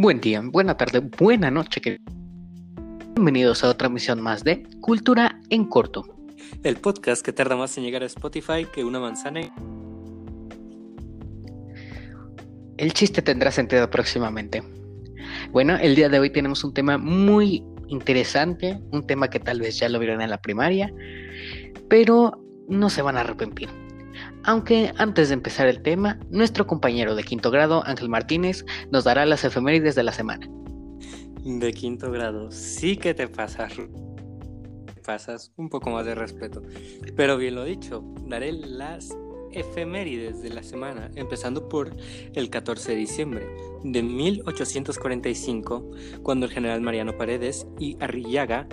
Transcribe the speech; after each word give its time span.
Buen 0.00 0.20
día, 0.20 0.40
buena 0.44 0.76
tarde, 0.76 1.00
buena 1.00 1.50
noche. 1.50 1.98
Bienvenidos 3.16 3.64
a 3.64 3.68
otra 3.68 3.88
misión 3.88 4.20
más 4.20 4.44
de 4.44 4.62
Cultura 4.80 5.40
en 5.50 5.64
Corto. 5.64 6.04
El 6.62 6.76
podcast 6.76 7.20
que 7.20 7.32
tarda 7.32 7.56
más 7.56 7.76
en 7.76 7.82
llegar 7.82 8.04
a 8.04 8.06
Spotify 8.06 8.64
que 8.72 8.84
una 8.84 9.00
manzana. 9.00 9.40
El 12.76 12.92
chiste 12.92 13.22
tendrá 13.22 13.50
sentido 13.50 13.90
próximamente. 13.90 14.62
Bueno, 15.50 15.74
el 15.74 15.96
día 15.96 16.08
de 16.08 16.20
hoy 16.20 16.30
tenemos 16.30 16.62
un 16.62 16.72
tema 16.72 16.96
muy 16.96 17.64
interesante, 17.88 18.80
un 18.92 19.04
tema 19.04 19.28
que 19.28 19.40
tal 19.40 19.58
vez 19.58 19.80
ya 19.80 19.88
lo 19.88 19.98
vieron 19.98 20.22
en 20.22 20.30
la 20.30 20.40
primaria, 20.40 20.94
pero 21.88 22.40
no 22.68 22.88
se 22.88 23.02
van 23.02 23.16
a 23.16 23.22
arrepentir. 23.22 23.68
Aunque 24.48 24.94
antes 24.96 25.28
de 25.28 25.34
empezar 25.34 25.68
el 25.68 25.82
tema, 25.82 26.18
nuestro 26.30 26.66
compañero 26.66 27.14
de 27.14 27.22
quinto 27.22 27.50
grado, 27.50 27.82
Ángel 27.84 28.08
Martínez, 28.08 28.64
nos 28.90 29.04
dará 29.04 29.26
las 29.26 29.44
efemérides 29.44 29.94
de 29.94 30.02
la 30.02 30.12
semana. 30.12 30.48
De 31.44 31.70
quinto 31.74 32.10
grado, 32.10 32.50
sí 32.50 32.96
que 32.96 33.12
te 33.12 33.28
pasas. 33.28 33.74
Pasas 35.04 35.52
un 35.56 35.68
poco 35.68 35.90
más 35.90 36.06
de 36.06 36.14
respeto. 36.14 36.62
Pero 37.14 37.36
bien 37.36 37.56
lo 37.56 37.64
dicho, 37.64 38.02
daré 38.26 38.52
las 38.52 39.14
efemérides 39.52 40.40
de 40.40 40.48
la 40.48 40.62
semana, 40.62 41.10
empezando 41.14 41.68
por 41.68 41.94
el 42.32 42.48
14 42.48 42.92
de 42.92 42.96
diciembre 42.96 43.46
de 43.84 44.02
1845, 44.02 45.90
cuando 46.22 46.46
el 46.46 46.52
general 46.52 46.80
Mariano 46.80 47.18
Paredes 47.18 47.66
y 47.78 47.98
Arrillaga 48.00 48.66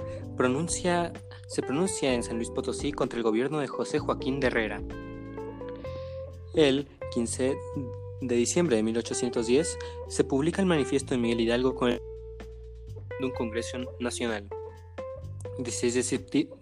se 1.50 1.62
pronuncia 1.62 2.14
en 2.14 2.24
San 2.24 2.38
Luis 2.38 2.50
Potosí 2.50 2.94
contra 2.94 3.18
el 3.18 3.24
gobierno 3.24 3.60
de 3.60 3.68
José 3.68 4.00
Joaquín 4.00 4.40
de 4.40 4.48
Herrera. 4.48 4.82
El 6.56 6.88
15 7.14 7.58
de 8.22 8.36
diciembre 8.36 8.78
de 8.78 8.84
1810 8.84 9.78
se 10.08 10.24
publica 10.24 10.62
el 10.62 10.68
manifiesto 10.68 11.14
de 11.14 11.20
Miguel 11.20 11.42
Hidalgo 11.42 11.76
con 11.76 11.92
el 11.92 12.02
de 13.20 13.26
un 13.26 13.32
Congreso 13.32 13.78
Nacional. 14.00 14.48
16 15.60 16.22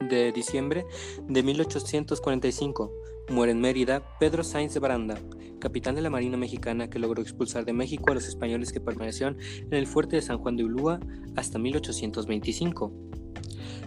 de 0.09 0.31
diciembre 0.31 0.85
de 1.27 1.44
1845 1.44 2.91
muere 3.30 3.52
en 3.52 3.61
Mérida 3.61 4.17
Pedro 4.19 4.44
Sainz 4.44 4.73
de 4.73 4.80
Baranda, 4.80 5.19
capitán 5.59 5.94
de 5.94 6.02
la 6.02 6.09
Marina 6.09 6.38
Mexicana 6.38 6.89
que 6.89 6.97
logró 6.97 7.22
expulsar 7.22 7.63
de 7.63 7.73
México 7.73 8.11
a 8.11 8.16
los 8.16 8.28
españoles 8.28 8.73
que 8.73 8.81
permanecieron 8.81 9.38
en 9.39 9.73
el 9.73 9.85
fuerte 9.85 10.16
de 10.16 10.23
San 10.23 10.39
Juan 10.39 10.57
de 10.57 10.63
Ulúa 10.63 11.00
hasta 11.35 11.59
1825. 11.59 13.12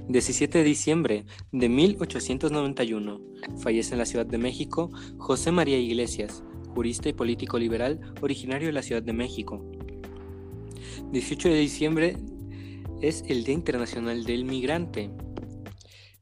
17 0.09 0.59
de 0.59 0.65
diciembre 0.65 1.27
de 1.51 1.69
1891 1.69 3.21
fallece 3.59 3.95
en 3.95 3.99
la 3.99 4.07
Ciudad 4.07 4.27
de 4.27 4.39
México 4.39 4.93
José 5.19 5.51
María 5.51 5.79
Iglesias, 5.79 6.45
jurista 6.69 7.09
y 7.09 7.13
político 7.13 7.59
liberal 7.59 7.98
originario 8.21 8.69
de 8.69 8.73
la 8.73 8.83
Ciudad 8.83 9.03
de 9.03 9.13
México. 9.13 9.69
18 11.11 11.48
de 11.48 11.59
diciembre 11.59 12.17
es 13.01 13.25
el 13.27 13.43
Día 13.43 13.55
Internacional 13.55 14.23
del 14.25 14.45
Migrante. 14.45 15.11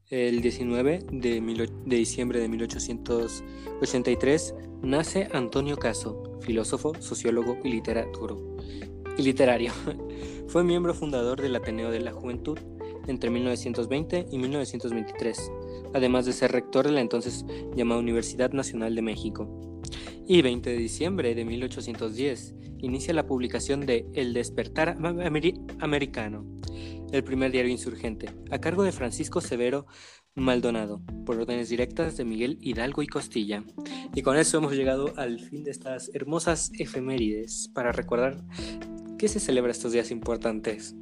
El 0.09 0.41
19 0.41 1.01
de, 1.11 1.41
de 1.41 1.97
diciembre 1.97 2.41
de 2.41 2.49
1883 2.49 4.55
nace 4.83 5.29
Antonio 5.33 5.77
Caso, 5.77 6.41
filósofo, 6.41 6.95
sociólogo 7.01 7.59
y, 7.65 7.69
y 7.69 9.23
literario. 9.23 9.73
Fue 10.49 10.65
miembro 10.65 10.95
fundador 10.95 11.43
del 11.43 11.57
Ateneo 11.57 11.91
de 11.91 12.01
la 12.01 12.13
Juventud 12.13 12.59
entre 13.07 13.31
1920 13.31 14.27
y 14.31 14.39
1923, 14.39 15.51
además 15.95 16.27
de 16.27 16.33
ser 16.33 16.53
rector 16.53 16.87
de 16.87 16.93
la 16.93 17.01
entonces 17.01 17.45
llamada 17.77 18.01
Universidad 18.01 18.53
Nacional 18.53 18.95
de 18.95 19.03
México. 19.03 19.49
Y 20.27 20.43
20 20.43 20.71
de 20.71 20.77
diciembre 20.77 21.35
de 21.35 21.45
1810 21.45 22.55
inicia 22.81 23.15
la 23.15 23.27
publicación 23.27 23.87
de 23.87 24.07
El 24.15 24.33
Despertar 24.33 24.97
Americano, 25.81 26.47
el 27.13 27.25
primer 27.25 27.53
diario 27.53 27.71
insurgente, 27.71 28.31
a 28.51 28.59
cargo 28.59 28.83
de 28.83 28.93
Francisco 28.93 29.41
Severo 29.41 29.87
Maldonado, 30.35 31.01
por 31.25 31.39
órdenes 31.39 31.69
directas 31.69 32.17
de 32.17 32.25
Miguel 32.25 32.59
Hidalgo 32.61 33.03
y 33.03 33.07
Costilla. 33.07 33.63
Y 34.15 34.23
con 34.23 34.37
eso 34.37 34.59
hemos 34.59 34.73
llegado 34.73 35.13
al 35.17 35.39
fin 35.39 35.63
de 35.63 35.71
estas 35.71 36.11
hermosas 36.13 36.73
efemérides 36.79 37.71
para 37.73 37.93
recordar 37.93 38.43
que 39.17 39.29
se 39.29 39.41
celebra 39.41 39.71
estos 39.71 39.93
días 39.93 40.11
importantes. 40.11 40.97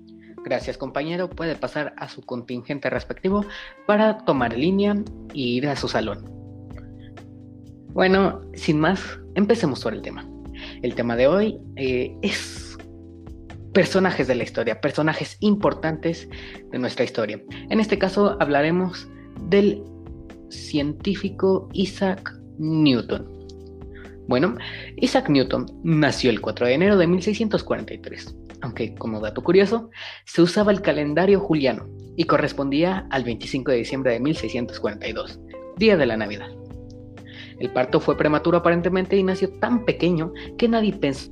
Gracias 0.44 0.76
compañero, 0.76 1.30
puede 1.30 1.54
pasar 1.54 1.94
a 1.96 2.08
su 2.08 2.22
contingente 2.22 2.90
respectivo 2.90 3.44
para 3.86 4.18
tomar 4.18 4.56
línea 4.56 4.96
y 5.32 5.56
ir 5.56 5.68
a 5.68 5.76
su 5.76 5.88
salón. 5.88 6.24
Bueno, 7.92 8.40
sin 8.54 8.80
más, 8.80 9.00
empecemos 9.34 9.82
por 9.82 9.92
el 9.92 10.02
tema. 10.02 10.28
El 10.82 10.94
tema 10.94 11.14
de 11.16 11.26
hoy 11.26 11.58
eh, 11.76 12.16
es 12.22 12.76
personajes 13.72 14.26
de 14.26 14.34
la 14.34 14.42
historia, 14.42 14.80
personajes 14.80 15.36
importantes 15.40 16.28
de 16.70 16.78
nuestra 16.78 17.04
historia. 17.04 17.40
En 17.70 17.80
este 17.80 17.98
caso 17.98 18.36
hablaremos 18.40 19.08
del 19.48 19.82
científico 20.50 21.68
Isaac 21.72 22.34
Newton. 22.58 23.28
Bueno, 24.28 24.56
Isaac 24.96 25.28
Newton 25.28 25.66
nació 25.82 26.30
el 26.30 26.40
4 26.40 26.66
de 26.66 26.74
enero 26.74 26.96
de 26.96 27.06
1643 27.06 28.36
aunque 28.62 28.94
como 28.94 29.20
dato 29.20 29.42
curioso, 29.42 29.90
se 30.24 30.40
usaba 30.40 30.72
el 30.72 30.80
calendario 30.80 31.40
juliano 31.40 31.86
y 32.16 32.24
correspondía 32.24 33.06
al 33.10 33.24
25 33.24 33.70
de 33.70 33.76
diciembre 33.78 34.12
de 34.12 34.20
1642, 34.20 35.40
día 35.76 35.96
de 35.96 36.06
la 36.06 36.16
Navidad. 36.16 36.48
El 37.58 37.70
parto 37.70 38.00
fue 38.00 38.16
prematuro 38.16 38.58
aparentemente 38.58 39.16
y 39.16 39.22
nació 39.22 39.50
tan 39.58 39.84
pequeño 39.84 40.32
que 40.56 40.68
nadie 40.68 40.92
pensó. 40.94 41.30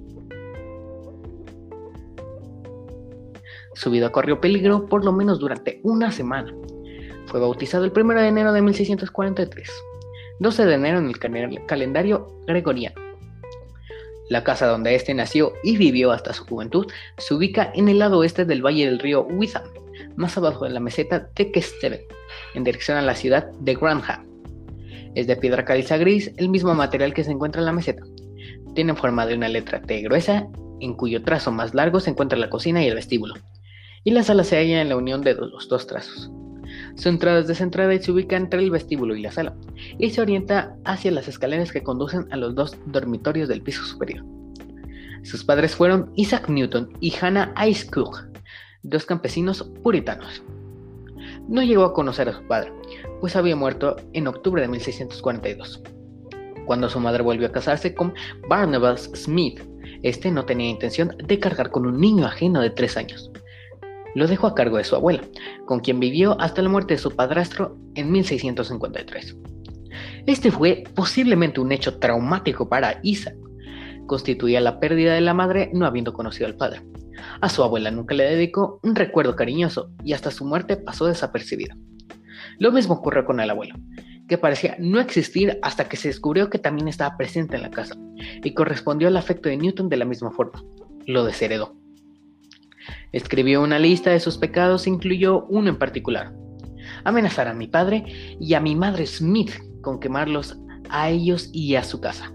Su 3.75 3.91
vida 3.91 4.11
corrió 4.11 4.41
peligro 4.41 4.87
por 4.87 5.05
lo 5.05 5.13
menos 5.13 5.39
durante 5.39 5.81
una 5.85 6.13
semana. 6.13 6.53
Fue 7.27 7.41
bautizado 7.41 7.85
el 7.85 7.93
1 7.97 8.21
de 8.21 8.29
enero 8.29 8.53
de 8.53 8.61
1643, 8.61 9.71
12 10.41 10.67
de 10.67 10.75
enero 10.75 10.99
en 10.99 11.07
el 11.07 11.19
calendario 11.67 12.27
gregoriano 12.47 13.10
la 14.31 14.45
casa 14.45 14.67
donde 14.67 14.95
éste 14.95 15.13
nació 15.13 15.53
y 15.63 15.77
vivió 15.77 16.13
hasta 16.13 16.33
su 16.33 16.47
juventud 16.47 16.87
se 17.19 17.35
ubica 17.35 17.71
en 17.75 17.89
el 17.89 17.99
lado 17.99 18.19
oeste 18.19 18.45
del 18.45 18.65
valle 18.65 18.87
del 18.87 19.01
río 19.01 19.25
Witham, 19.25 19.65
más 20.17 20.39
abajo 20.39 20.65
de 20.65 20.71
la 20.71 20.81
meseta 20.81 21.29
de 21.35 21.51
Kesteven, 21.51 22.01
en 22.55 22.65
dirección 22.65 22.97
a 22.97 23.03
la 23.03 23.17
ciudad 23.17 23.51
de 23.61 23.75
Grantham. 23.75 24.25
Es 25.17 25.27
de 25.27 25.37
piedra 25.37 25.65
caliza 25.65 25.99
gris, 25.99 26.33
el 26.37 26.49
mismo 26.49 26.73
material 26.75 27.13
que 27.13 27.25
se 27.25 27.33
encuentra 27.33 27.61
en 27.61 27.67
la 27.67 27.73
meseta. 27.73 28.05
Tiene 28.77 28.95
forma 28.95 29.27
de 29.27 29.35
una 29.35 29.49
letra 29.49 29.83
T 29.83 30.01
gruesa, 30.03 30.47
en 30.79 30.95
cuyo 30.95 31.23
trazo 31.23 31.51
más 31.51 31.75
largo 31.75 31.99
se 31.99 32.11
encuentra 32.11 32.39
la 32.39 32.51
cocina 32.51 32.85
y 32.85 32.87
el 32.87 32.95
vestíbulo, 32.95 33.35
y 34.05 34.13
la 34.13 34.23
sala 34.23 34.45
se 34.45 34.57
halla 34.57 34.81
en 34.81 34.89
la 34.89 34.97
unión 34.97 35.23
de 35.23 35.35
los 35.35 35.69
dos 35.69 35.89
trazos. 35.89 36.31
Su 36.97 37.09
entrada 37.09 37.41
es 37.41 37.49
descentrada 37.49 37.95
y 37.95 38.03
se 38.03 38.13
ubica 38.13 38.37
entre 38.37 38.61
el 38.61 38.71
vestíbulo 38.71 39.15
y 39.15 39.23
la 39.23 39.33
sala, 39.33 39.55
y 39.99 40.11
se 40.11 40.21
orienta 40.21 40.77
hacia 40.85 41.11
las 41.11 41.29
escaleras 41.29 41.73
que 41.73 41.83
conducen 41.83 42.27
a 42.31 42.37
los 42.37 42.55
dos 42.55 42.77
dormitorios 42.87 43.49
del 43.49 43.63
piso 43.63 43.85
superior. 43.85 44.25
Sus 45.23 45.45
padres 45.45 45.75
fueron 45.75 46.11
Isaac 46.17 46.49
Newton 46.49 46.91
y 47.01 47.15
Hannah 47.21 47.55
Icecook, 47.67 48.25
dos 48.83 49.05
campesinos 49.05 49.63
puritanos. 49.83 50.43
No 51.49 51.63
llegó 51.63 51.85
a 51.85 51.93
conocer 51.93 52.29
a 52.29 52.35
su 52.35 52.43
padre, 52.45 52.73
pues 53.21 53.37
había 53.37 53.57
muerto 53.57 53.97
en 54.13 54.27
octubre 54.29 54.63
de 54.63 54.69
1642. 54.69 55.83
Cuando 56.65 56.89
su 56.89 57.01
madre 57.01 57.23
volvió 57.23 57.49
a 57.49 57.53
casarse 57.53 57.95
con 57.95 58.15
Barnabas 58.49 59.11
Smith, 59.15 59.61
este 60.03 60.31
no 60.31 60.45
tenía 60.45 60.71
intención 60.71 61.15
de 61.23 61.39
cargar 61.39 61.71
con 61.71 61.87
un 61.87 62.01
niño 62.01 62.27
ajeno 62.27 62.61
de 62.61 62.71
tres 62.71 62.97
años, 62.97 63.31
lo 64.15 64.27
dejó 64.27 64.47
a 64.47 64.55
cargo 64.55 64.77
de 64.77 64.85
su 64.85 64.97
abuela, 64.97 65.23
con 65.67 65.81
quien 65.81 66.01
vivió 66.01 66.41
hasta 66.41 66.63
la 66.63 66.69
muerte 66.69 66.95
de 66.95 66.99
su 66.99 67.11
padrastro 67.11 67.77
en 67.95 68.11
1653. 68.11 69.37
Este 70.27 70.51
fue 70.51 70.85
posiblemente 70.95 71.61
un 71.61 71.73
hecho 71.73 71.99
traumático 71.99 72.69
para 72.69 73.01
Isaac. 73.03 73.37
Constituía 74.07 74.61
la 74.61 74.81
pérdida 74.81 75.15
de 75.15 75.21
la 75.21 75.35
madre 75.35 75.71
no 75.73 75.87
habiendo 75.87 76.13
conocido 76.13 76.47
al 76.47 76.57
padre. 76.57 76.83
A 77.41 77.49
su 77.49 77.63
abuela 77.63 77.91
nunca 77.91 78.15
le 78.15 78.25
dedicó 78.25 78.81
un 78.83 78.95
recuerdo 78.95 79.37
cariñoso 79.37 79.91
y 80.05 80.13
hasta 80.13 80.31
su 80.31 80.45
muerte 80.45 80.77
pasó 80.77 81.07
desapercibido. 81.07 81.77
Lo 82.59 82.73
mismo 82.73 82.95
ocurrió 82.95 83.25
con 83.25 83.41
el 83.41 83.51
abuelo, 83.51 83.75
que 84.29 84.39
parecía 84.39 84.77
no 84.79 85.01
existir 85.01 85.59
hasta 85.63 85.89
que 85.89 85.97
se 85.97 86.09
descubrió 86.09 86.51
que 86.51 86.59
también 86.59 86.89
estaba 86.89 87.17
presente 87.17 87.57
en 87.57 87.63
la 87.63 87.71
casa 87.71 87.97
y 88.43 88.55
correspondió 88.55 89.09
al 89.09 89.17
afecto 89.17 89.49
de 89.49 89.57
Newton 89.57 89.89
de 89.89 89.97
la 89.97 90.05
misma 90.05 90.31
forma. 90.31 90.63
Lo 91.07 91.25
desheredó. 91.25 91.80
Escribió 93.13 93.63
una 93.63 93.79
lista 93.79 94.11
de 94.11 94.21
sus 94.21 94.39
pecados 94.39 94.87
e 94.87 94.91
incluyó 94.91 95.45
uno 95.47 95.71
en 95.71 95.79
particular. 95.79 96.33
Amenazar 97.05 97.49
a 97.49 97.55
mi 97.55 97.67
padre 97.67 98.05
y 98.41 98.55
a 98.55 98.61
mi 98.61 98.75
madre 98.75 99.07
Smith 99.07 99.53
con 99.83 100.01
quemarlos 100.01 100.59
a 100.91 101.09
ellos 101.11 101.51
y 101.53 101.77
a 101.77 101.85
su 101.85 102.01
casa. 102.01 102.33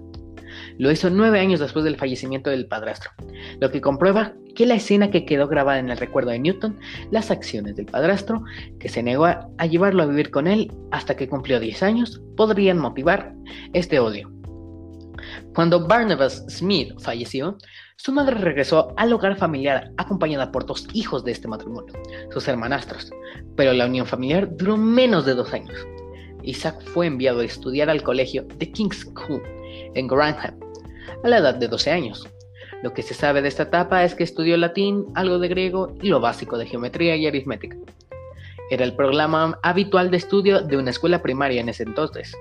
Lo 0.77 0.91
hizo 0.91 1.09
nueve 1.09 1.39
años 1.39 1.59
después 1.59 1.85
del 1.85 1.97
fallecimiento 1.97 2.49
del 2.49 2.67
padrastro, 2.67 3.11
lo 3.59 3.71
que 3.71 3.81
comprueba 3.81 4.33
que 4.55 4.65
la 4.65 4.75
escena 4.75 5.11
que 5.11 5.25
quedó 5.25 5.47
grabada 5.47 5.79
en 5.79 5.89
el 5.89 5.97
recuerdo 5.97 6.31
de 6.31 6.39
Newton, 6.39 6.79
las 7.11 7.29
acciones 7.31 7.75
del 7.75 7.85
padrastro, 7.85 8.43
que 8.79 8.89
se 8.89 9.03
negó 9.03 9.25
a, 9.25 9.65
llevarlo 9.69 10.03
a 10.03 10.07
vivir 10.07 10.31
con 10.31 10.47
él 10.47 10.71
hasta 10.91 11.15
que 11.15 11.27
cumplió 11.27 11.59
10 11.59 11.83
años, 11.83 12.21
podrían 12.35 12.77
motivar 12.77 13.33
este 13.73 13.99
odio. 13.99 14.31
Cuando 15.53 15.87
Barnabas 15.87 16.45
Smith 16.49 16.93
falleció, 16.99 17.57
su 17.97 18.11
madre 18.11 18.35
regresó 18.35 18.93
al 18.97 19.13
hogar 19.13 19.37
familiar 19.37 19.91
acompañada 19.97 20.51
por 20.51 20.65
dos 20.65 20.87
hijos 20.93 21.23
de 21.23 21.31
este 21.31 21.47
matrimonio, 21.47 21.93
sus 22.31 22.47
hermanastros, 22.47 23.11
pero 23.55 23.73
la 23.73 23.85
unión 23.85 24.05
familiar 24.05 24.49
duró 24.55 24.77
menos 24.77 25.25
de 25.25 25.33
dos 25.33 25.53
años. 25.53 25.77
Isaac 26.43 26.81
fue 26.93 27.07
enviado 27.07 27.39
a 27.39 27.45
estudiar 27.45 27.89
al 27.89 28.03
colegio 28.03 28.45
de 28.57 28.71
King's 28.71 28.99
School 28.99 29.41
en 29.95 30.07
Grantham 30.07 30.59
a 31.23 31.27
la 31.27 31.37
edad 31.37 31.55
de 31.55 31.67
12 31.67 31.91
años. 31.91 32.27
Lo 32.83 32.93
que 32.93 33.01
se 33.01 33.13
sabe 33.13 33.41
de 33.41 33.47
esta 33.47 33.63
etapa 33.63 34.03
es 34.03 34.13
que 34.13 34.23
estudió 34.23 34.57
latín, 34.57 35.05
algo 35.15 35.39
de 35.39 35.47
griego 35.47 35.95
y 36.01 36.09
lo 36.09 36.19
básico 36.19 36.57
de 36.57 36.67
geometría 36.67 37.15
y 37.15 37.25
aritmética. 37.25 37.77
Era 38.69 38.83
el 38.83 38.95
programa 38.95 39.57
habitual 39.63 40.11
de 40.11 40.17
estudio 40.17 40.61
de 40.61 40.77
una 40.77 40.91
escuela 40.91 41.21
primaria 41.21 41.61
en 41.61 41.69
ese 41.69 41.83
entonces. 41.83 42.35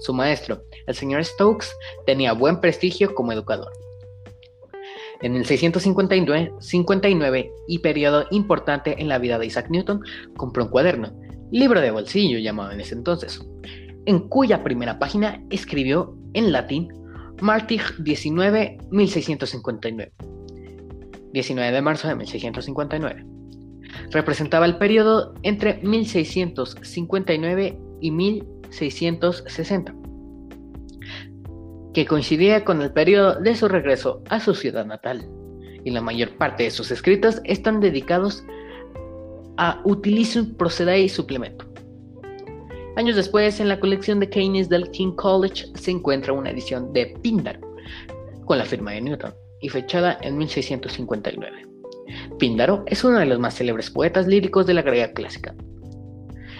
Su 0.00 0.14
maestro, 0.14 0.62
el 0.86 0.94
señor 0.94 1.24
Stokes, 1.24 1.68
tenía 2.06 2.32
buen 2.32 2.60
prestigio 2.60 3.14
como 3.14 3.32
educador. 3.32 3.70
En 5.22 5.34
el 5.34 5.46
659 5.46 7.52
y 7.68 7.78
periodo 7.78 8.26
importante 8.30 9.00
en 9.00 9.08
la 9.08 9.18
vida 9.18 9.38
de 9.38 9.46
Isaac 9.46 9.70
Newton, 9.70 10.02
compró 10.36 10.64
un 10.64 10.70
cuaderno, 10.70 11.12
libro 11.50 11.80
de 11.80 11.90
bolsillo 11.90 12.38
llamado 12.38 12.72
en 12.72 12.80
ese 12.80 12.94
entonces, 12.94 13.40
en 14.04 14.28
cuya 14.28 14.62
primera 14.62 14.98
página 14.98 15.42
escribió 15.50 16.14
en 16.34 16.52
latín 16.52 16.88
Martig 17.40 17.80
19, 17.98 18.78
1659. 18.90 20.12
19 21.32 21.72
de 21.72 21.82
marzo 21.82 22.08
de 22.08 22.14
1659. 22.14 23.26
Representaba 24.10 24.66
el 24.66 24.78
periodo 24.78 25.34
entre 25.42 25.80
1659 25.82 27.78
y 28.00 28.10
1660, 28.10 29.94
que 31.96 32.04
coincidía 32.04 32.62
con 32.62 32.82
el 32.82 32.92
periodo 32.92 33.40
de 33.40 33.56
su 33.56 33.68
regreso 33.68 34.22
a 34.28 34.38
su 34.38 34.54
ciudad 34.54 34.84
natal, 34.84 35.26
y 35.82 35.90
la 35.90 36.02
mayor 36.02 36.28
parte 36.36 36.64
de 36.64 36.70
sus 36.70 36.90
escritos 36.90 37.40
están 37.44 37.80
dedicados 37.80 38.44
a 39.56 39.80
Utilizum 39.82 40.56
Procedae 40.56 41.08
Suplemento. 41.08 41.64
Años 42.96 43.16
después, 43.16 43.60
en 43.60 43.70
la 43.70 43.80
colección 43.80 44.20
de 44.20 44.28
Keynes 44.28 44.68
del 44.68 44.90
King 44.90 45.12
College 45.12 45.68
se 45.74 45.90
encuentra 45.90 46.34
una 46.34 46.50
edición 46.50 46.92
de 46.92 47.16
Píndaro, 47.22 47.60
con 48.44 48.58
la 48.58 48.66
firma 48.66 48.90
de 48.90 49.00
Newton, 49.00 49.32
y 49.62 49.70
fechada 49.70 50.18
en 50.20 50.36
1659. 50.36 51.62
Píndaro 52.38 52.84
es 52.88 53.04
uno 53.04 53.20
de 53.20 53.24
los 53.24 53.38
más 53.38 53.54
célebres 53.54 53.88
poetas 53.88 54.26
líricos 54.26 54.66
de 54.66 54.74
la 54.74 54.82
griega 54.82 55.14
clásica. 55.14 55.54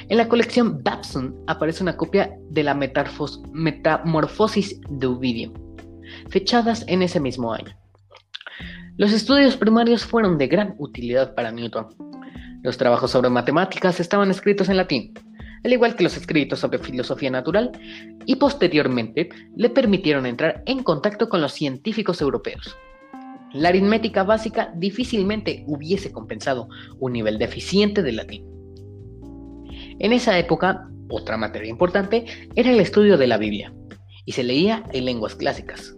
En 0.08 0.18
la 0.18 0.28
colección 0.28 0.84
Babson 0.84 1.34
aparece 1.48 1.82
una 1.82 1.96
copia 1.96 2.30
de 2.50 2.62
la 2.62 2.74
Metamorfosis 2.74 4.80
de 4.88 5.06
Ovidio, 5.08 5.52
fechadas 6.28 6.84
en 6.86 7.02
ese 7.02 7.18
mismo 7.18 7.52
año. 7.52 7.76
Los 8.96 9.12
estudios 9.12 9.56
primarios 9.56 10.04
fueron 10.04 10.38
de 10.38 10.46
gran 10.46 10.76
utilidad 10.78 11.34
para 11.34 11.50
Newton. 11.50 11.88
Los 12.62 12.78
trabajos 12.78 13.10
sobre 13.10 13.30
matemáticas 13.30 13.98
estaban 13.98 14.30
escritos 14.30 14.68
en 14.68 14.76
latín, 14.76 15.12
al 15.64 15.72
igual 15.72 15.96
que 15.96 16.04
los 16.04 16.16
escritos 16.16 16.60
sobre 16.60 16.78
filosofía 16.78 17.32
natural, 17.32 17.72
y 18.26 18.36
posteriormente 18.36 19.30
le 19.56 19.70
permitieron 19.70 20.24
entrar 20.24 20.62
en 20.66 20.84
contacto 20.84 21.28
con 21.28 21.40
los 21.40 21.52
científicos 21.52 22.20
europeos. 22.20 22.76
La 23.52 23.70
aritmética 23.70 24.22
básica 24.22 24.72
difícilmente 24.76 25.64
hubiese 25.66 26.12
compensado 26.12 26.68
un 27.00 27.12
nivel 27.12 27.38
deficiente 27.38 28.04
de 28.04 28.12
latín. 28.12 28.55
En 29.98 30.12
esa 30.12 30.38
época, 30.38 30.88
otra 31.08 31.36
materia 31.36 31.70
importante 31.70 32.26
era 32.54 32.70
el 32.70 32.80
estudio 32.80 33.16
de 33.16 33.26
la 33.26 33.38
Biblia, 33.38 33.72
y 34.24 34.32
se 34.32 34.42
leía 34.42 34.82
en 34.92 35.04
lenguas 35.06 35.34
clásicas, 35.34 35.96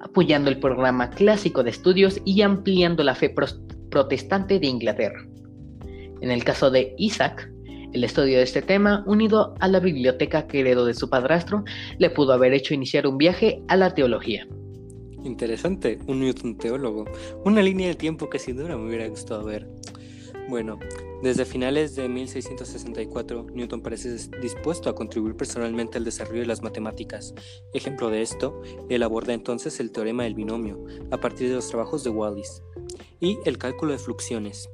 apoyando 0.00 0.50
el 0.50 0.60
programa 0.60 1.10
clásico 1.10 1.62
de 1.64 1.70
estudios 1.70 2.20
y 2.24 2.42
ampliando 2.42 3.02
la 3.02 3.14
fe 3.14 3.34
protestante 3.90 4.60
de 4.60 4.66
Inglaterra. 4.66 5.26
En 6.20 6.30
el 6.30 6.44
caso 6.44 6.70
de 6.70 6.94
Isaac, 6.98 7.50
el 7.92 8.04
estudio 8.04 8.38
de 8.38 8.44
este 8.44 8.62
tema, 8.62 9.02
unido 9.06 9.54
a 9.60 9.68
la 9.68 9.80
biblioteca 9.80 10.46
que 10.46 10.60
heredó 10.60 10.86
de 10.86 10.94
su 10.94 11.10
padrastro, 11.10 11.64
le 11.98 12.10
pudo 12.10 12.32
haber 12.32 12.54
hecho 12.54 12.74
iniciar 12.74 13.06
un 13.06 13.18
viaje 13.18 13.62
a 13.68 13.76
la 13.76 13.92
teología. 13.94 14.46
Interesante, 15.24 15.98
un 16.06 16.20
Newton 16.20 16.56
teólogo. 16.56 17.04
Una 17.44 17.62
línea 17.62 17.88
de 17.88 17.94
tiempo 17.94 18.30
que 18.30 18.38
sin 18.38 18.56
duda 18.56 18.76
me 18.76 18.86
hubiera 18.86 19.06
gustado 19.08 19.44
ver. 19.44 19.68
Bueno, 20.48 20.78
desde 21.22 21.44
finales 21.44 21.94
de 21.94 22.08
1664, 22.08 23.46
Newton 23.54 23.80
parece 23.80 24.16
dispuesto 24.40 24.90
a 24.90 24.94
contribuir 24.96 25.36
personalmente 25.36 25.96
al 25.96 26.04
desarrollo 26.04 26.40
de 26.40 26.46
las 26.46 26.62
matemáticas. 26.62 27.32
Ejemplo 27.72 28.10
de 28.10 28.22
esto, 28.22 28.60
él 28.88 29.04
aborda 29.04 29.32
entonces 29.32 29.78
el 29.78 29.92
teorema 29.92 30.24
del 30.24 30.34
binomio, 30.34 30.84
a 31.12 31.18
partir 31.18 31.48
de 31.48 31.54
los 31.54 31.68
trabajos 31.68 32.02
de 32.02 32.10
Wallis, 32.10 32.62
y 33.20 33.38
el 33.44 33.56
cálculo 33.56 33.92
de 33.92 33.98
fluxiones. 33.98 34.68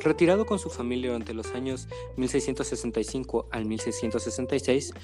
Retirado 0.00 0.46
con 0.46 0.58
su 0.58 0.70
familia 0.70 1.10
durante 1.10 1.34
los 1.34 1.48
años 1.54 1.86
1665 2.16 3.48
al 3.50 3.66
1666, 3.66 4.94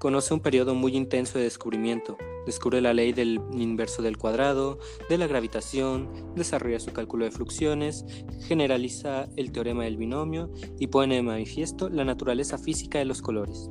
conoce 0.00 0.32
un 0.32 0.40
periodo 0.40 0.74
muy 0.74 0.96
intenso 0.96 1.38
de 1.38 1.44
descubrimiento. 1.44 2.16
Descubre 2.46 2.80
la 2.80 2.94
ley 2.94 3.12
del 3.12 3.38
inverso 3.52 4.00
del 4.00 4.16
cuadrado, 4.16 4.78
de 5.10 5.18
la 5.18 5.26
gravitación, 5.26 6.08
desarrolla 6.34 6.80
su 6.80 6.90
cálculo 6.92 7.26
de 7.26 7.30
fluxiones, 7.30 8.06
generaliza 8.48 9.28
el 9.36 9.52
teorema 9.52 9.84
del 9.84 9.98
binomio 9.98 10.50
y 10.78 10.86
pone 10.86 11.16
de 11.16 11.22
manifiesto 11.22 11.90
la 11.90 12.06
naturaleza 12.06 12.56
física 12.56 12.98
de 12.98 13.04
los 13.04 13.20
colores. 13.20 13.70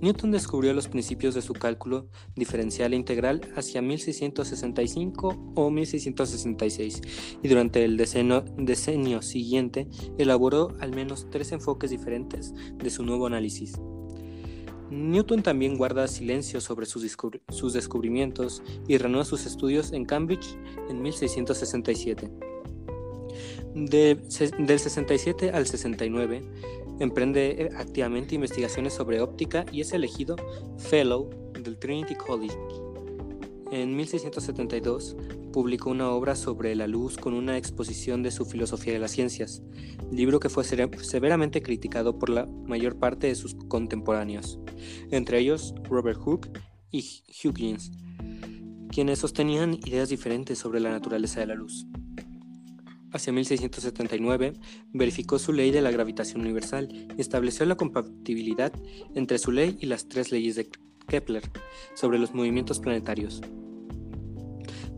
Newton 0.00 0.32
descubrió 0.32 0.72
los 0.72 0.88
principios 0.88 1.36
de 1.36 1.42
su 1.42 1.52
cálculo 1.52 2.08
diferencial 2.34 2.92
e 2.92 2.96
integral 2.96 3.40
hacia 3.54 3.82
1665 3.82 5.52
o 5.54 5.70
1666 5.70 7.02
y 7.40 7.48
durante 7.48 7.84
el 7.84 7.96
decenio, 7.96 9.22
siguiente 9.22 9.86
elaboró 10.18 10.74
al 10.80 10.92
menos 10.92 11.28
tres 11.30 11.52
enfoques 11.52 11.90
diferentes 11.90 12.52
de 12.74 12.90
su 12.90 13.04
nuevo 13.04 13.28
análisis. 13.28 13.78
Newton 14.90 15.42
también 15.42 15.76
guarda 15.76 16.08
silencio 16.08 16.60
sobre 16.60 16.86
sus, 16.86 17.02
descubrimientos 17.72 18.62
y 18.88 18.98
renueva 18.98 19.24
sus 19.24 19.46
estudios 19.46 19.92
en 19.92 20.04
Cambridge 20.04 20.56
en 20.88 21.00
1667. 21.00 22.30
del 23.74 24.78
67 24.78 25.50
al 25.50 25.66
69 25.66 26.42
Emprende 27.00 27.62
eh, 27.62 27.70
activamente 27.78 28.34
investigaciones 28.34 28.92
sobre 28.92 29.22
óptica 29.22 29.64
y 29.72 29.80
es 29.80 29.92
elegido 29.94 30.36
Fellow 30.76 31.30
del 31.54 31.78
Trinity 31.78 32.14
College. 32.14 32.54
En 33.72 33.96
1672 33.96 35.16
publicó 35.52 35.90
una 35.90 36.10
obra 36.10 36.34
sobre 36.36 36.74
la 36.74 36.86
luz 36.86 37.16
con 37.16 37.34
una 37.34 37.56
exposición 37.56 38.22
de 38.22 38.30
su 38.30 38.44
filosofía 38.44 38.92
de 38.92 38.98
las 38.98 39.10
ciencias, 39.10 39.62
libro 40.10 40.40
que 40.40 40.48
fue 40.48 40.64
severamente 40.64 41.62
criticado 41.62 42.18
por 42.18 42.30
la 42.30 42.46
mayor 42.46 42.98
parte 42.98 43.26
de 43.26 43.34
sus 43.34 43.54
contemporáneos, 43.68 44.58
entre 45.10 45.38
ellos 45.38 45.74
Robert 45.84 46.18
Hooke 46.18 46.50
y 46.90 47.22
Huygens, 47.44 47.90
quienes 48.90 49.18
sostenían 49.18 49.74
ideas 49.84 50.08
diferentes 50.08 50.58
sobre 50.58 50.80
la 50.80 50.90
naturaleza 50.90 51.40
de 51.40 51.46
la 51.46 51.54
luz 51.54 51.86
hacia 53.12 53.32
1679, 53.32 54.52
verificó 54.92 55.38
su 55.38 55.52
ley 55.52 55.70
de 55.70 55.82
la 55.82 55.90
gravitación 55.90 56.42
universal 56.42 56.88
y 57.16 57.20
estableció 57.20 57.66
la 57.66 57.76
compatibilidad 57.76 58.72
entre 59.14 59.38
su 59.38 59.52
ley 59.52 59.76
y 59.80 59.86
las 59.86 60.08
tres 60.08 60.30
leyes 60.32 60.56
de 60.56 60.70
Kepler 61.08 61.42
sobre 61.94 62.18
los 62.18 62.34
movimientos 62.34 62.78
planetarios. 62.78 63.40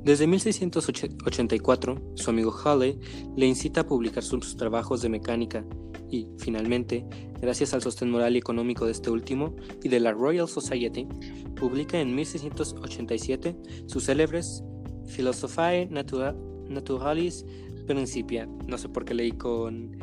Desde 0.05 0.27
1684, 0.27 2.13
su 2.17 2.31
amigo 2.31 2.53
Halley 2.65 2.99
le 3.37 3.47
incita 3.47 3.83
a 3.83 3.87
publicar 3.87 4.25
sus 4.25 4.57
trabajos 4.57 5.01
de 5.01 5.09
mecánica 5.09 5.65
y, 6.11 6.27
finalmente, 6.39 7.07
gracias 7.41 7.73
al 7.73 7.83
sostén 7.83 8.11
moral 8.11 8.35
y 8.35 8.39
económico 8.39 8.85
de 8.85 8.93
este 8.93 9.11
último 9.11 9.55
y 9.81 9.89
de 9.89 10.01
la 10.01 10.13
Royal 10.13 10.49
Society, 10.49 11.07
publica 11.55 12.01
en 12.01 12.17
1687 12.17 13.57
sus 13.87 14.07
célebres 14.07 14.65
Philosophiae 15.07 15.89
Naturalis 15.89 17.47
Principia. 17.87 18.49
No 18.67 18.79
sé 18.79 18.89
por 18.89 19.05
qué 19.05 19.15
leí 19.15 19.33
con 19.33 19.97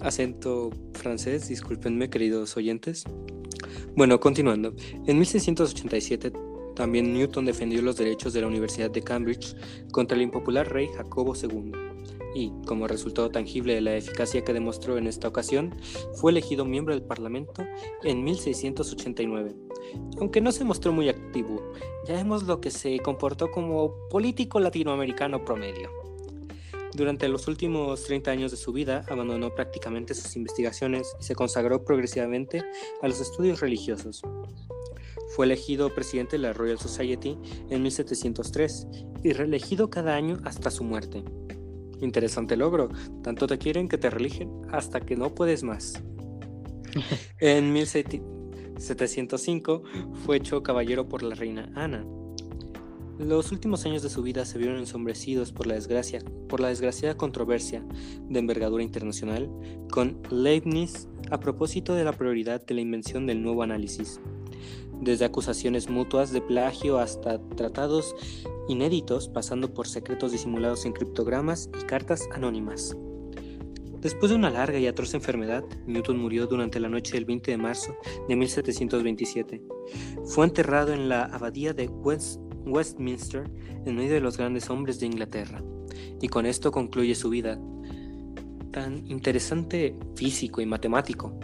acento 0.00 0.70
francés, 0.92 1.48
discúlpenme 1.48 2.10
queridos 2.10 2.56
oyentes. 2.58 3.04
Bueno, 3.96 4.20
continuando. 4.20 4.74
En 5.06 5.18
1687 5.18 6.32
también 6.74 7.12
Newton 7.12 7.44
defendió 7.44 7.82
los 7.82 7.96
derechos 7.96 8.32
de 8.32 8.40
la 8.40 8.46
Universidad 8.46 8.90
de 8.90 9.02
Cambridge 9.02 9.56
contra 9.92 10.16
el 10.16 10.22
impopular 10.22 10.72
rey 10.72 10.88
Jacobo 10.96 11.34
II 11.34 11.72
y, 12.34 12.52
como 12.66 12.86
resultado 12.86 13.30
tangible 13.30 13.74
de 13.74 13.80
la 13.80 13.96
eficacia 13.96 14.42
que 14.44 14.52
demostró 14.52 14.96
en 14.98 15.06
esta 15.06 15.28
ocasión, 15.28 15.74
fue 16.14 16.32
elegido 16.32 16.64
miembro 16.64 16.94
del 16.94 17.04
Parlamento 17.04 17.64
en 18.02 18.24
1689. 18.24 19.54
Aunque 20.18 20.40
no 20.40 20.52
se 20.52 20.64
mostró 20.64 20.92
muy 20.92 21.08
activo, 21.08 21.72
ya 22.06 22.14
vemos 22.14 22.44
lo 22.44 22.60
que 22.60 22.70
se 22.70 22.98
comportó 23.00 23.50
como 23.50 24.08
político 24.08 24.60
latinoamericano 24.60 25.44
promedio. 25.44 25.90
Durante 26.94 27.26
los 27.28 27.48
últimos 27.48 28.04
30 28.04 28.30
años 28.30 28.50
de 28.50 28.58
su 28.58 28.72
vida 28.72 29.04
abandonó 29.08 29.54
prácticamente 29.54 30.14
sus 30.14 30.36
investigaciones 30.36 31.16
y 31.18 31.24
se 31.24 31.34
consagró 31.34 31.84
progresivamente 31.84 32.62
a 33.00 33.08
los 33.08 33.18
estudios 33.20 33.60
religiosos. 33.60 34.22
Fue 35.34 35.46
elegido 35.46 35.94
presidente 35.94 36.36
de 36.36 36.42
la 36.42 36.52
Royal 36.52 36.78
Society 36.78 37.38
en 37.70 37.82
1703 37.82 38.86
y 39.24 39.32
reelegido 39.32 39.88
cada 39.88 40.14
año 40.14 40.38
hasta 40.44 40.70
su 40.70 40.84
muerte. 40.84 41.24
Interesante 42.00 42.54
logro, 42.56 42.90
tanto 43.22 43.46
te 43.46 43.56
quieren 43.58 43.88
que 43.88 43.96
te 43.96 44.10
religen 44.10 44.50
hasta 44.70 45.00
que 45.00 45.16
no 45.16 45.34
puedes 45.34 45.62
más. 45.62 46.02
En 47.38 47.72
1705 47.72 49.82
fue 50.24 50.36
hecho 50.36 50.62
caballero 50.62 51.08
por 51.08 51.22
la 51.22 51.34
reina 51.34 51.72
Ana. 51.74 52.04
Los 53.18 53.52
últimos 53.52 53.86
años 53.86 54.02
de 54.02 54.10
su 54.10 54.22
vida 54.22 54.44
se 54.44 54.58
vieron 54.58 54.78
ensombrecidos 54.78 55.52
por 55.52 55.66
la 55.66 55.74
desgracia, 55.74 56.20
por 56.48 56.60
la 56.60 56.68
desgraciada 56.68 57.16
controversia 57.16 57.84
de 58.28 58.38
envergadura 58.38 58.82
internacional 58.82 59.50
con 59.90 60.20
Leibniz 60.30 61.08
a 61.30 61.40
propósito 61.40 61.94
de 61.94 62.04
la 62.04 62.12
prioridad 62.12 62.64
de 62.66 62.74
la 62.74 62.80
invención 62.80 63.26
del 63.26 63.42
nuevo 63.42 63.62
análisis. 63.62 64.20
Desde 65.02 65.24
acusaciones 65.24 65.90
mutuas 65.90 66.30
de 66.30 66.40
plagio 66.40 67.00
hasta 67.00 67.40
tratados 67.56 68.14
inéditos, 68.68 69.28
pasando 69.28 69.74
por 69.74 69.88
secretos 69.88 70.30
disimulados 70.30 70.86
en 70.86 70.92
criptogramas 70.92 71.68
y 71.76 71.84
cartas 71.86 72.28
anónimas. 72.32 72.96
Después 74.00 74.30
de 74.30 74.36
una 74.36 74.48
larga 74.48 74.78
y 74.78 74.86
atroz 74.86 75.14
enfermedad, 75.14 75.64
Newton 75.86 76.18
murió 76.18 76.46
durante 76.46 76.78
la 76.78 76.88
noche 76.88 77.14
del 77.14 77.24
20 77.24 77.50
de 77.50 77.56
marzo 77.56 77.96
de 78.28 78.36
1727. 78.36 79.60
Fue 80.24 80.46
enterrado 80.46 80.92
en 80.92 81.08
la 81.08 81.24
abadía 81.24 81.72
de 81.72 81.88
Westminster 82.64 83.50
en 83.84 83.96
medio 83.96 84.14
de 84.14 84.20
los 84.20 84.36
grandes 84.36 84.70
hombres 84.70 85.00
de 85.00 85.06
Inglaterra. 85.06 85.64
Y 86.20 86.28
con 86.28 86.46
esto 86.46 86.70
concluye 86.70 87.16
su 87.16 87.28
vida, 87.28 87.58
tan 88.70 89.04
interesante 89.08 89.96
físico 90.14 90.60
y 90.60 90.66
matemático. 90.66 91.36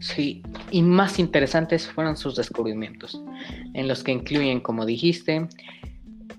Sí, 0.00 0.42
y 0.70 0.82
más 0.82 1.18
interesantes 1.18 1.86
fueron 1.86 2.16
sus 2.16 2.34
descubrimientos, 2.34 3.22
en 3.74 3.86
los 3.86 4.02
que 4.02 4.12
incluyen, 4.12 4.60
como 4.60 4.86
dijiste, 4.86 5.46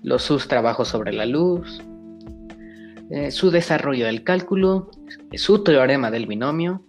los 0.02 0.22
sus 0.22 0.48
trabajos 0.48 0.88
sobre 0.88 1.12
la 1.12 1.26
luz, 1.26 1.80
eh, 3.10 3.30
su 3.30 3.52
desarrollo 3.52 4.06
del 4.06 4.24
cálculo, 4.24 4.90
su 5.34 5.62
teorema 5.62 6.10
del 6.10 6.26
binomio 6.26 6.84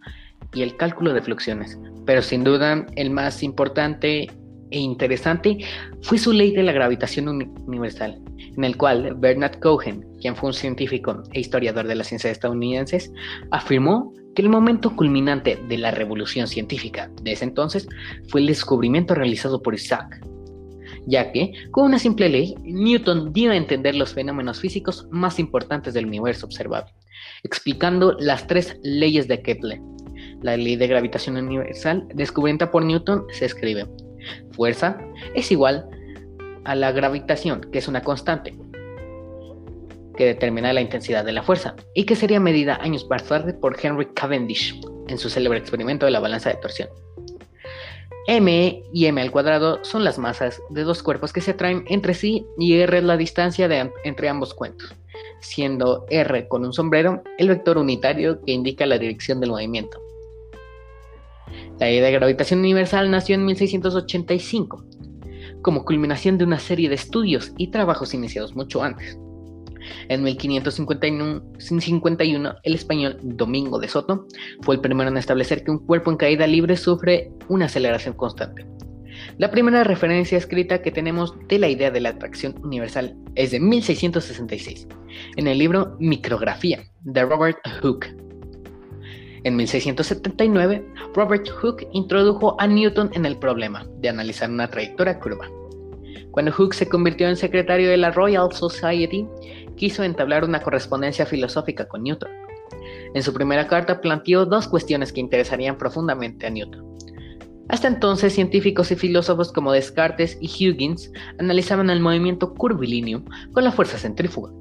y 0.52 0.64
el 0.64 0.76
cálculo 0.76 1.14
de 1.14 1.22
fluxiones. 1.22 1.78
Pero 2.08 2.24
sin 2.24 2.44
duda 2.44 2.88
el 2.96 3.12
más 3.12 3.44
importante 3.44 4.32
e 4.72 4.80
interesante 4.80 5.60
fue 6.02 6.18
su 6.18 6.34
ley 6.34 6.56
de 6.56 6.64
la 6.64 6.72
gravitación 6.72 7.28
universal, 7.68 8.20
en 8.58 8.64
el 8.64 8.78
cual 8.78 9.14
Bernard 9.16 9.60
Cohen, 9.60 10.08
quien 10.20 10.36
fue 10.36 10.50
un 10.50 10.54
científico 10.54 11.22
e 11.34 11.42
historiador 11.42 11.86
de 11.86 11.96
las 11.96 12.08
ciencias 12.08 12.32
estadounidenses, 12.32 13.12
afirmó 13.52 14.12
que 14.36 14.42
el 14.42 14.50
momento 14.50 14.96
culminante 14.96 15.60
de 15.68 15.78
la 15.78 15.92
revolución 15.92 16.48
científica 16.48 17.10
de 17.22 17.34
ese 17.34 17.46
entonces 17.46 17.88
fue 18.30 18.42
el 18.42 18.48
descubrimiento 18.48 19.16
realizado 19.16 19.62
por 19.62 19.76
Isaac 19.76 20.22
ya 21.06 21.32
que, 21.32 21.54
con 21.72 21.86
una 21.86 22.00
simple 22.00 22.30
ley, 22.30 22.56
Newton 22.64 23.34
dio 23.34 23.52
a 23.52 23.56
entender 23.56 23.96
los 23.96 24.14
fenómenos 24.14 24.60
físicos 24.60 25.08
más 25.12 25.40
importantes 25.40 25.94
del 25.94 26.06
universo 26.06 26.46
observable, 26.46 26.94
explicando 27.44 28.16
las 28.20 28.48
tres 28.48 28.78
leyes 28.84 29.28
de 29.28 29.42
Kepler. 29.42 29.80
La 30.42 30.58
ley 30.58 30.76
de 30.76 30.88
gravitación 30.88 31.38
universal, 31.38 32.08
descubierta 32.14 32.72
por 32.72 32.84
Newton, 32.84 33.26
se 33.32 33.46
escribe, 33.46 33.88
fuerza 34.52 34.98
es 35.36 35.52
igual 35.52 35.86
a 36.66 36.76
la 36.76 36.92
gravitación, 36.92 37.62
que 37.72 37.80
es 37.80 37.88
una 37.88 38.02
constante, 38.02 38.56
que 40.16 40.26
determina 40.26 40.74
la 40.74 40.82
intensidad 40.82 41.26
de 41.26 41.32
la 41.32 41.44
fuerza, 41.44 41.76
y 41.94 42.06
que 42.06 42.16
sería 42.16 42.40
medida 42.40 42.78
años 42.82 43.08
más 43.10 43.24
tarde 43.24 43.54
por 43.54 43.78
Henry 43.82 44.08
Cavendish 44.14 44.80
en 45.08 45.18
su 45.18 45.30
célebre 45.30 45.60
experimento 45.60 46.06
de 46.06 46.12
la 46.12 46.20
balanza 46.20 46.50
de 46.50 46.56
torsión 46.56 46.90
m 48.28 48.84
y 48.94 49.06
m 49.06 49.22
al 49.22 49.32
cuadrado 49.32 49.84
son 49.84 50.04
las 50.04 50.18
masas 50.18 50.62
de 50.70 50.84
dos 50.84 51.04
cuerpos 51.04 51.34
que 51.34 51.42
se 51.42 51.52
atraen 51.52 51.84
entre 51.88 52.14
sí 52.14 52.46
y 52.58 52.76
r 52.76 52.98
es 52.98 53.04
la 53.04 53.18
distancia 53.18 53.68
entre 54.04 54.30
ambos 54.30 54.54
cuentos, 54.54 54.94
siendo 55.42 56.06
r 56.10 56.48
con 56.48 56.66
un 56.66 56.74
sombrero 56.74 57.22
el 57.38 57.50
vector 57.50 57.78
unitario 57.78 58.42
que 58.42 58.54
indica 58.54 58.86
la 58.86 58.98
dirección 58.98 59.40
del 59.40 59.52
movimiento. 59.52 60.00
La 61.80 61.92
idea 61.92 62.04
de 62.06 62.12
gravitación 62.12 62.60
universal 62.60 63.12
nació 63.12 63.36
en 63.36 63.46
1685, 63.46 64.86
como 65.62 65.84
culminación 65.84 66.38
de 66.38 66.46
una 66.46 66.60
serie 66.60 66.88
de 66.88 66.96
estudios 66.96 67.52
y 67.58 67.68
trabajos 67.68 68.14
iniciados 68.14 68.56
mucho 68.56 68.82
antes. 68.84 69.18
En 70.10 70.24
1551, 70.24 72.56
el 72.64 72.76
español 72.76 73.18
Domingo 73.22 73.80
de 73.80 73.88
Soto 73.88 74.28
fue 74.62 74.76
el 74.76 74.82
primero 74.82 75.10
en 75.10 75.18
establecer 75.18 75.64
que 75.64 75.72
un 75.72 75.86
cuerpo 75.86 76.12
en 76.12 76.18
caída 76.18 76.48
libre 76.48 76.78
sufre 76.78 77.32
una 77.50 77.66
aceleración 77.66 78.16
constante. 78.16 78.66
La 79.38 79.52
primera 79.52 79.84
referencia 79.84 80.38
escrita 80.38 80.82
que 80.82 80.92
tenemos 80.92 81.36
de 81.48 81.60
la 81.60 81.70
idea 81.70 81.92
de 81.92 82.02
la 82.02 82.10
atracción 82.10 82.56
universal 82.64 83.16
es 83.36 83.52
de 83.52 83.60
1666, 83.60 84.88
en 85.38 85.48
el 85.48 85.58
libro 85.58 85.96
Micrografía 86.00 86.84
de 87.02 87.26
Robert 87.26 87.58
Hooke. 87.82 88.16
En 89.44 89.58
1679, 89.58 90.86
Robert 91.14 91.50
Hooke 91.50 91.88
introdujo 91.92 92.56
a 92.60 92.68
Newton 92.68 93.10
en 93.14 93.26
el 93.26 93.38
problema 93.38 93.86
de 94.00 94.10
analizar 94.10 94.50
una 94.50 94.70
trayectoria 94.70 95.20
curva. 95.20 95.50
Cuando 96.32 96.52
Hooke 96.52 96.74
se 96.74 96.88
convirtió 96.88 97.28
en 97.28 97.36
secretario 97.36 97.90
de 97.90 97.98
la 97.98 98.12
Royal 98.12 98.52
Society, 98.54 99.28
quiso 99.76 100.04
entablar 100.04 100.44
una 100.44 100.62
correspondencia 100.62 101.26
filosófica 101.26 101.88
con 101.88 102.04
Newton. 102.04 102.30
En 103.14 103.24
su 103.24 103.34
primera 103.34 103.68
carta 103.68 104.02
planteó 104.02 104.46
dos 104.46 104.68
cuestiones 104.68 105.14
que 105.14 105.20
interesarían 105.20 105.78
profundamente 105.78 106.48
a 106.48 106.50
Newton. 106.50 106.94
Hasta 107.70 107.88
entonces, 107.88 108.34
científicos 108.34 108.92
y 108.92 108.96
filósofos 108.96 109.52
como 109.52 109.72
Descartes 109.72 110.38
y 110.42 110.48
Huygens 110.48 111.12
analizaban 111.40 111.90
el 111.90 112.02
movimiento 112.02 112.54
curvilíneo 112.54 113.24
con 113.54 113.64
la 113.64 113.72
fuerza 113.72 113.98
centrífuga. 113.98 114.52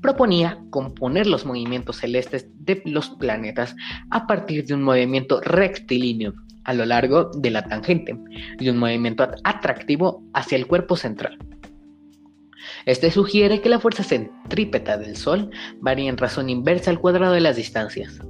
Proponía 0.00 0.58
componer 0.70 1.26
los 1.26 1.44
movimientos 1.44 1.98
celestes 1.98 2.48
de 2.54 2.82
los 2.84 3.10
planetas 3.10 3.76
a 4.10 4.26
partir 4.26 4.66
de 4.66 4.74
un 4.74 4.82
movimiento 4.82 5.40
rectilíneo 5.40 6.34
a 6.66 6.74
lo 6.74 6.84
largo 6.84 7.30
de 7.36 7.50
la 7.50 7.62
tangente 7.62 8.18
y 8.58 8.68
un 8.68 8.78
movimiento 8.78 9.26
atractivo 9.44 10.22
hacia 10.34 10.56
el 10.56 10.66
cuerpo 10.66 10.96
central. 10.96 11.38
Este 12.84 13.10
sugiere 13.10 13.60
que 13.60 13.68
la 13.68 13.80
fuerza 13.80 14.02
centrípeta 14.02 14.98
del 14.98 15.16
Sol 15.16 15.50
varía 15.80 16.10
en 16.10 16.16
razón 16.16 16.50
inversa 16.50 16.90
al 16.90 17.00
cuadrado 17.00 17.32
de 17.32 17.40
las 17.40 17.56
distancias. 17.56 18.20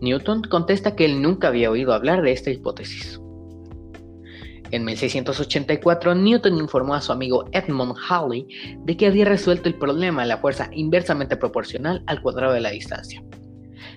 Newton 0.00 0.42
contesta 0.42 0.94
que 0.94 1.04
él 1.04 1.22
nunca 1.22 1.48
había 1.48 1.70
oído 1.70 1.92
hablar 1.92 2.22
de 2.22 2.32
esta 2.32 2.50
hipótesis. 2.50 3.20
En 4.70 4.84
1684, 4.84 6.14
Newton 6.14 6.58
informó 6.58 6.94
a 6.94 7.02
su 7.02 7.12
amigo 7.12 7.44
Edmund 7.52 7.94
Halley 8.08 8.46
de 8.84 8.96
que 8.96 9.06
había 9.06 9.26
resuelto 9.26 9.68
el 9.68 9.74
problema 9.74 10.22
de 10.22 10.28
la 10.28 10.38
fuerza 10.38 10.70
inversamente 10.72 11.36
proporcional 11.36 12.02
al 12.06 12.22
cuadrado 12.22 12.54
de 12.54 12.60
la 12.60 12.70
distancia. 12.70 13.22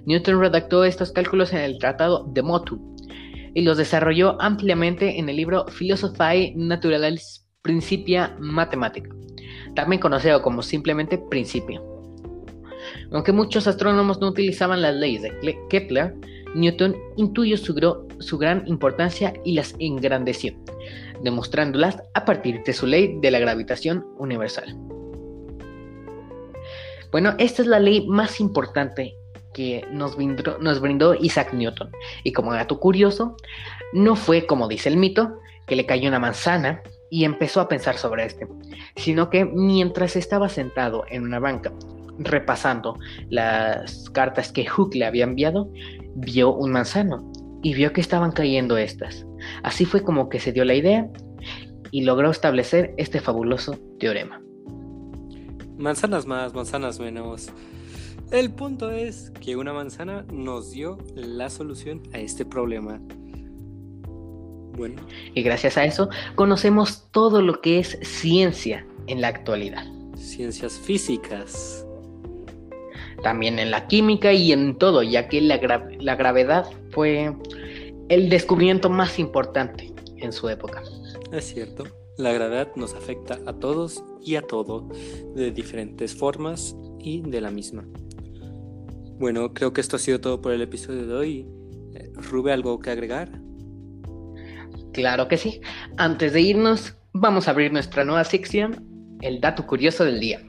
Newton 0.05 0.39
redactó 0.39 0.84
estos 0.84 1.12
cálculos 1.12 1.53
en 1.53 1.60
el 1.60 1.79
Tratado 1.79 2.25
de 2.27 2.41
Motu, 2.41 2.94
y 3.55 3.62
los 3.62 3.77
desarrolló 3.77 4.39
ampliamente 4.39 5.17
en 5.17 5.29
el 5.29 5.38
libro 5.38 5.65
Philosophiae 5.65 6.53
Naturalis 6.55 7.47
Principia 7.63 8.35
Mathematica, 8.38 9.09
también 9.74 10.01
conocido 10.01 10.43
como 10.43 10.62
simplemente 10.62 11.17
Principio. 11.17 11.83
Aunque 13.12 13.31
muchos 13.31 13.65
astrónomos 13.65 14.19
no 14.19 14.27
utilizaban 14.27 14.81
las 14.81 14.93
leyes 14.93 15.24
de 15.24 15.57
Kepler, 15.69 16.13
Newton 16.53 16.95
intuyó 17.15 17.57
su, 17.57 17.74
su 18.19 18.38
gran 18.38 18.67
importancia 18.67 19.33
y 19.43 19.53
las 19.53 19.74
engrandeció, 19.79 20.53
demostrándolas 21.24 22.03
a 22.13 22.25
partir 22.25 22.62
de 22.63 22.74
su 22.74 22.85
ley 22.85 23.17
de 23.21 23.31
la 23.31 23.39
gravitación 23.39 24.05
universal. 24.19 24.77
Bueno, 27.12 27.33
esta 27.39 27.62
es 27.62 27.67
la 27.69 27.79
ley 27.79 28.05
más 28.05 28.41
importante 28.41 29.15
que 29.55 29.88
nos 29.89 30.17
brindó, 30.17 31.15
Isaac 31.15 31.53
Newton. 31.53 31.89
Y 32.25 32.33
como 32.33 32.53
dato 32.53 32.77
curioso, 32.77 33.38
no 33.93 34.17
fue 34.17 34.45
como 34.45 34.67
dice 34.67 34.89
el 34.89 34.97
mito, 34.97 35.39
que 35.65 35.77
le 35.77 35.85
cayó 35.85 36.09
una 36.09 36.19
manzana 36.19 36.81
y 37.09 37.24
empezó 37.24 37.62
a 37.62 37.69
pensar 37.69 37.97
sobre 37.97 38.25
este, 38.25 38.47
sino 38.97 39.29
que 39.29 39.45
mientras 39.45 40.17
estaba 40.17 40.50
sentado 40.50 41.05
en 41.09 41.24
una 41.24 41.39
banca 41.39 41.71
repasando 42.19 43.00
las 43.29 44.09
cartas 44.09 44.51
que 44.51 44.65
Hook 44.65 44.93
le 44.93 45.05
había 45.05 45.24
enviado, 45.24 45.71
vio 46.15 46.53
un 46.53 46.71
manzano 46.71 47.31
y 47.63 47.74
vio 47.74 47.93
que 47.93 48.01
estaban 48.01 48.33
cayendo 48.33 48.77
estas. 48.77 49.25
Así 49.63 49.85
fue 49.85 50.03
como 50.03 50.27
que 50.27 50.41
se 50.41 50.51
dio 50.51 50.65
la 50.65 50.75
idea 50.75 51.07
y 51.91 52.01
logró 52.01 52.29
establecer 52.29 52.93
este 52.97 53.21
fabuloso 53.21 53.79
teorema. 54.00 54.41
Manzanas 55.77 56.25
más, 56.25 56.53
manzanas 56.53 57.00
menos. 57.00 57.50
El 58.32 58.51
punto 58.51 58.91
es 58.91 59.32
que 59.39 59.55
una 59.55 59.72
manzana 59.72 60.25
nos 60.32 60.72
dio 60.72 60.98
la 61.13 61.50
solución 61.50 62.01
a 62.12 62.20
este 62.20 62.44
problema. 62.44 63.00
Bueno. 64.75 65.01
Y 65.34 65.41
gracias 65.44 65.77
a 65.77 65.86
eso 65.86 66.10
conocemos 66.36 67.08
todo 67.12 67.41
lo 67.41 67.62
que 67.62 67.79
es 67.79 67.98
ciencia 68.01 68.86
en 69.08 69.22
la 69.22 69.27
actualidad. 69.27 69.86
Ciencias 70.17 70.79
físicas. 70.79 71.86
También 73.22 73.60
en 73.60 73.72
la 73.72 73.88
química 73.88 74.34
y 74.34 74.51
en 74.51 74.77
todo, 74.77 75.03
ya 75.03 75.27
que 75.27 75.39
la, 75.41 75.60
la 76.00 76.15
gravedad 76.15 76.65
fue 76.91 77.34
el 78.10 78.29
descubrimiento 78.29 78.89
más 78.89 79.20
importante 79.20 79.94
en 80.17 80.34
su 80.34 80.50
época. 80.50 80.84
Es 81.32 81.46
cierto, 81.46 81.86
la 82.17 82.34
gravedad 82.34 82.72
nos 82.75 82.94
afecta 82.96 83.39
a 83.46 83.53
todos 83.53 84.03
y 84.22 84.36
a 84.36 84.41
todo 84.41 84.89
de 85.36 85.51
diferentes 85.51 86.15
formas 86.15 86.75
y 87.00 87.22
de 87.22 87.41
la 87.41 87.51
misma. 87.51 87.86
Bueno, 89.17 89.53
creo 89.53 89.72
que 89.72 89.79
esto 89.79 89.95
ha 89.95 90.00
sido 90.00 90.19
todo 90.19 90.41
por 90.41 90.51
el 90.51 90.62
episodio 90.62 91.07
de 91.07 91.13
hoy. 91.13 91.48
Eh, 91.93 92.12
Rube, 92.15 92.51
¿algo 92.51 92.79
que 92.79 92.89
agregar? 92.89 93.29
Claro 94.91 95.29
que 95.29 95.38
sí. 95.38 95.62
Antes 95.95 96.34
de 96.34 96.41
irnos, 96.41 96.98
vamos 97.13 97.48
a 97.48 97.51
abrir 97.51 97.72
nuestra 97.72 98.03
nueva 98.03 98.25
sección, 98.25 98.86
el 99.22 99.39
dato 99.39 99.65
curioso 99.65 100.03
del 100.03 100.19
día. 100.19 100.41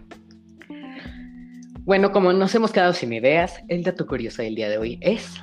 Bueno, 1.82 2.10
como 2.10 2.32
nos 2.32 2.52
hemos 2.56 2.72
quedado 2.72 2.92
sin 2.92 3.12
ideas, 3.12 3.54
el 3.68 3.84
dato 3.84 4.04
curioso 4.04 4.42
del 4.42 4.56
día 4.56 4.68
de 4.68 4.78
hoy 4.78 4.98
es... 5.00 5.40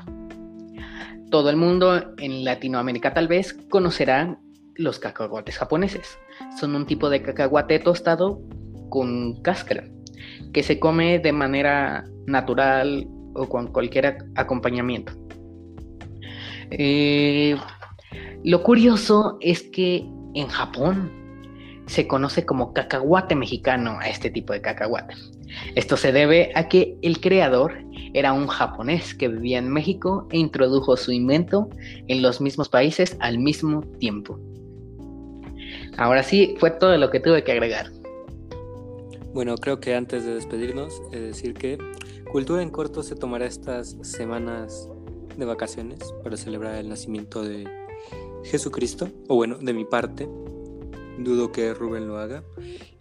Todo 1.31 1.49
el 1.49 1.55
mundo 1.55 2.13
en 2.17 2.43
Latinoamérica 2.43 3.13
tal 3.13 3.29
vez 3.29 3.53
conocerá 3.69 4.37
los 4.75 4.99
cacahuates 4.99 5.57
japoneses. 5.57 6.17
Son 6.59 6.75
un 6.75 6.85
tipo 6.85 7.09
de 7.09 7.21
cacahuate 7.21 7.79
tostado 7.79 8.41
con 8.89 9.41
cáscara 9.41 9.85
que 10.53 10.63
se 10.63 10.79
come 10.79 11.19
de 11.19 11.31
manera 11.31 12.05
natural 12.25 13.07
o 13.33 13.47
con 13.47 13.67
cualquier 13.67 14.17
acompañamiento. 14.35 15.13
Eh, 16.71 17.55
lo 18.43 18.63
curioso 18.63 19.37
es 19.41 19.63
que 19.63 20.05
en 20.35 20.47
Japón 20.47 21.11
se 21.85 22.07
conoce 22.07 22.45
como 22.45 22.73
cacahuate 22.73 23.35
mexicano 23.35 23.99
a 23.99 24.07
este 24.07 24.29
tipo 24.29 24.53
de 24.53 24.61
cacahuate. 24.61 25.15
Esto 25.75 25.97
se 25.97 26.11
debe 26.11 26.51
a 26.55 26.67
que 26.67 26.97
el 27.01 27.19
creador 27.19 27.83
era 28.13 28.33
un 28.33 28.47
japonés 28.47 29.13
que 29.13 29.27
vivía 29.27 29.59
en 29.59 29.69
México 29.69 30.27
e 30.31 30.37
introdujo 30.37 30.97
su 30.97 31.11
invento 31.11 31.69
en 32.07 32.21
los 32.21 32.41
mismos 32.41 32.69
países 32.69 33.17
al 33.19 33.37
mismo 33.37 33.81
tiempo. 33.99 34.39
Ahora 35.97 36.23
sí, 36.23 36.55
fue 36.59 36.71
todo 36.71 36.97
lo 36.97 37.09
que 37.11 37.19
tuve 37.19 37.43
que 37.43 37.51
agregar. 37.51 37.87
Bueno, 39.33 39.55
creo 39.55 39.79
que 39.79 39.95
antes 39.95 40.25
de 40.25 40.35
despedirnos, 40.35 41.01
es 41.11 41.21
decir 41.21 41.55
que 41.55 41.79
Cultura 42.31 42.61
en 42.61 42.69
Corto 42.69 43.01
se 43.01 43.15
tomará 43.15 43.47
estas 43.47 43.97
semanas 44.03 44.87
de 45.35 45.45
vacaciones 45.45 46.13
para 46.23 46.37
celebrar 46.37 46.75
el 46.75 46.87
nacimiento 46.87 47.41
de 47.41 47.67
Jesucristo, 48.43 49.09
o 49.27 49.35
bueno, 49.35 49.57
de 49.57 49.73
mi 49.73 49.85
parte, 49.85 50.29
dudo 51.17 51.51
que 51.51 51.73
Rubén 51.73 52.07
lo 52.07 52.19
haga, 52.19 52.43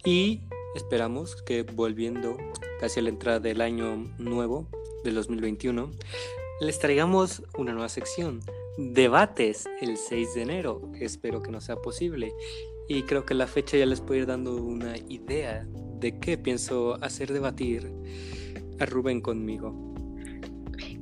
y 0.03 0.41
esperamos 0.73 1.35
que 1.35 1.61
volviendo 1.61 2.35
casi 2.79 2.99
a 2.99 3.03
la 3.03 3.09
entrada 3.09 3.39
del 3.39 3.61
año 3.61 3.95
nuevo, 4.17 4.67
del 5.03 5.13
2021, 5.13 5.91
les 6.61 6.79
traigamos 6.79 7.43
una 7.59 7.73
nueva 7.73 7.89
sección, 7.89 8.39
debates 8.79 9.65
el 9.81 9.97
6 9.97 10.33
de 10.33 10.41
enero, 10.41 10.81
espero 10.99 11.43
que 11.43 11.51
no 11.51 11.61
sea 11.61 11.75
posible, 11.75 12.33
y 12.87 13.03
creo 13.03 13.23
que 13.23 13.35
la 13.35 13.45
fecha 13.45 13.77
ya 13.77 13.85
les 13.85 14.01
puede 14.01 14.21
ir 14.21 14.25
dando 14.25 14.55
una 14.55 14.97
idea 15.09 15.67
de 16.03 16.19
qué 16.19 16.37
pienso 16.37 17.01
hacer 17.01 17.31
debatir 17.31 17.89
a 18.79 18.85
Rubén 18.85 19.21
conmigo. 19.21 19.73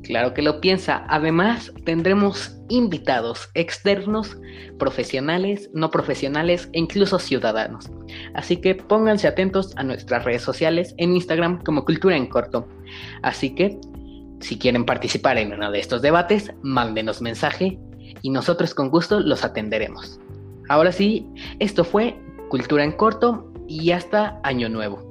Claro 0.04 0.34
que 0.34 0.42
lo 0.42 0.62
piensa. 0.62 1.06
Además, 1.10 1.74
tendremos 1.86 2.56
invitados 2.70 3.50
externos, 3.56 4.38
profesionales, 4.78 5.70
no 5.74 5.90
profesionales 5.90 6.70
e 6.74 6.80
incluso 6.80 7.18
ciudadanos. 7.18 7.90
Así 8.36 8.58
que 8.58 8.76
pónganse 8.76 9.28
atentos 9.28 9.76
a 9.76 9.84
nuestras 9.84 10.24
redes 10.24 10.44
sociales 10.44 10.94
en 10.98 11.16
Instagram 11.16 11.64
como 11.64 11.84
Cultura 11.84 12.16
en 12.16 12.28
Corto. 12.28 12.68
Así 13.24 13.56
que, 13.56 13.80
si 14.40 14.58
quieren 14.60 14.86
participar 14.86 15.38
en 15.38 15.54
uno 15.54 15.72
de 15.72 15.80
estos 15.80 16.02
debates, 16.02 16.52
mándenos 16.62 17.22
mensaje 17.22 17.80
y 18.22 18.30
nosotros 18.30 18.76
con 18.76 18.90
gusto 18.90 19.20
los 19.20 19.44
atenderemos. 19.44 20.20
Ahora 20.70 20.92
sí, 20.92 21.28
esto 21.60 21.84
fue 21.84 22.20
Cultura 22.50 22.84
en 22.84 22.92
Corto 22.92 23.51
y 23.72 23.92
hasta 23.92 24.42
Año 24.44 24.68
Nuevo. 24.68 25.11